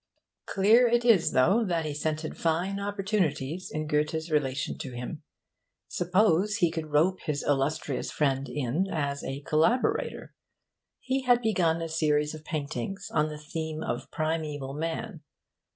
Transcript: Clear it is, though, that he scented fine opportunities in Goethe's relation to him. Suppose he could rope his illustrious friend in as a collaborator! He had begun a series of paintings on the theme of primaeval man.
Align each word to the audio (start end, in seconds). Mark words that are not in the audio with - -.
Clear 0.47 0.87
it 0.87 1.05
is, 1.05 1.31
though, 1.31 1.63
that 1.63 1.85
he 1.85 1.93
scented 1.93 2.35
fine 2.35 2.79
opportunities 2.79 3.69
in 3.71 3.85
Goethe's 3.85 4.31
relation 4.31 4.75
to 4.79 4.93
him. 4.95 5.21
Suppose 5.89 6.55
he 6.55 6.71
could 6.71 6.87
rope 6.87 7.19
his 7.27 7.43
illustrious 7.43 8.09
friend 8.09 8.49
in 8.49 8.87
as 8.91 9.23
a 9.23 9.41
collaborator! 9.45 10.33
He 11.01 11.21
had 11.25 11.43
begun 11.43 11.83
a 11.83 11.87
series 11.87 12.33
of 12.33 12.43
paintings 12.43 13.09
on 13.13 13.29
the 13.29 13.37
theme 13.37 13.83
of 13.83 14.09
primaeval 14.09 14.73
man. 14.73 15.21